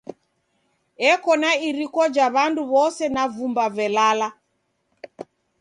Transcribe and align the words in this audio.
Eko 1.11 1.31
na 1.41 1.51
iriko 1.67 2.01
ja 2.15 2.25
w'andu 2.33 2.61
w'ose 2.71 3.05
na 3.15 3.23
vumba 3.33 3.65
velala. 3.75 4.27